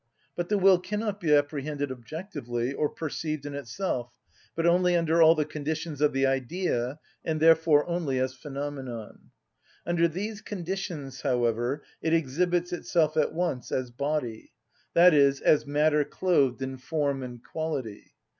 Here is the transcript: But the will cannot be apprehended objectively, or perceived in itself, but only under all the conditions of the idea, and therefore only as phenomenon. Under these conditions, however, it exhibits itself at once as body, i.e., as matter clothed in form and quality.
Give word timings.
But 0.35 0.49
the 0.49 0.57
will 0.57 0.79
cannot 0.79 1.19
be 1.19 1.31
apprehended 1.31 1.91
objectively, 1.91 2.73
or 2.73 2.89
perceived 2.89 3.45
in 3.45 3.53
itself, 3.53 4.11
but 4.55 4.65
only 4.65 4.95
under 4.97 5.21
all 5.21 5.35
the 5.35 5.45
conditions 5.45 6.01
of 6.01 6.11
the 6.11 6.25
idea, 6.25 6.97
and 7.23 7.39
therefore 7.39 7.85
only 7.87 8.17
as 8.17 8.33
phenomenon. 8.33 9.29
Under 9.85 10.07
these 10.07 10.41
conditions, 10.41 11.21
however, 11.21 11.83
it 12.01 12.15
exhibits 12.15 12.73
itself 12.73 13.15
at 13.15 13.31
once 13.31 13.71
as 13.71 13.91
body, 13.91 14.53
i.e., 14.95 15.33
as 15.45 15.67
matter 15.67 16.03
clothed 16.03 16.63
in 16.63 16.79
form 16.79 17.21
and 17.21 17.43
quality. 17.43 18.15